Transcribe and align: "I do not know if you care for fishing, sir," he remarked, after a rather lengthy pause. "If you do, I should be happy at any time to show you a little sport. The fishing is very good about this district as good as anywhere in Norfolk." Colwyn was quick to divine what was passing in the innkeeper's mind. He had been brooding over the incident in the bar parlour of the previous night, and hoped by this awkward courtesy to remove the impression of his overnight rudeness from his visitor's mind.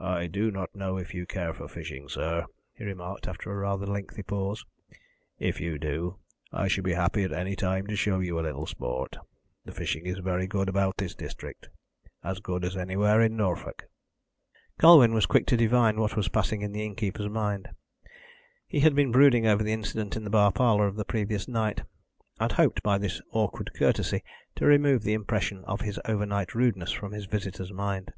"I 0.00 0.28
do 0.28 0.50
not 0.50 0.74
know 0.74 0.96
if 0.96 1.12
you 1.12 1.26
care 1.26 1.52
for 1.52 1.68
fishing, 1.68 2.08
sir," 2.08 2.46
he 2.72 2.84
remarked, 2.84 3.28
after 3.28 3.52
a 3.52 3.56
rather 3.56 3.84
lengthy 3.86 4.22
pause. 4.22 4.64
"If 5.38 5.60
you 5.60 5.78
do, 5.78 6.16
I 6.52 6.68
should 6.68 6.84
be 6.84 6.94
happy 6.94 7.22
at 7.22 7.34
any 7.34 7.54
time 7.54 7.86
to 7.88 7.96
show 7.96 8.20
you 8.20 8.38
a 8.38 8.40
little 8.40 8.64
sport. 8.64 9.18
The 9.66 9.72
fishing 9.72 10.06
is 10.06 10.20
very 10.20 10.46
good 10.46 10.70
about 10.70 10.96
this 10.96 11.14
district 11.14 11.68
as 12.24 12.40
good 12.40 12.64
as 12.64 12.78
anywhere 12.78 13.20
in 13.20 13.36
Norfolk." 13.36 13.84
Colwyn 14.78 15.12
was 15.12 15.26
quick 15.26 15.44
to 15.48 15.56
divine 15.58 16.00
what 16.00 16.16
was 16.16 16.30
passing 16.30 16.62
in 16.62 16.72
the 16.72 16.82
innkeeper's 16.86 17.28
mind. 17.28 17.68
He 18.66 18.80
had 18.80 18.94
been 18.94 19.12
brooding 19.12 19.46
over 19.46 19.62
the 19.62 19.74
incident 19.74 20.16
in 20.16 20.24
the 20.24 20.30
bar 20.30 20.50
parlour 20.50 20.86
of 20.86 20.96
the 20.96 21.04
previous 21.04 21.46
night, 21.46 21.82
and 22.40 22.52
hoped 22.52 22.82
by 22.82 22.96
this 22.96 23.20
awkward 23.32 23.68
courtesy 23.74 24.22
to 24.54 24.64
remove 24.64 25.02
the 25.02 25.12
impression 25.12 25.62
of 25.66 25.82
his 25.82 26.00
overnight 26.06 26.54
rudeness 26.54 26.90
from 26.90 27.12
his 27.12 27.26
visitor's 27.26 27.70
mind. 27.70 28.14